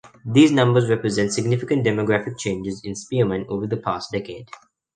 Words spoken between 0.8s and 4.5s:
represent significant demographic changes in Spearman over the past decade.